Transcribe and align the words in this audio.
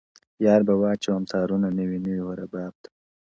یار 0.45 0.61
به 0.67 0.73
واچوم 0.81 1.23
تارونه 1.31 1.69
نوي 1.79 1.97
نوي 2.05 2.21
و 2.23 2.29
رباب 2.39 2.73
ته, 2.81 2.89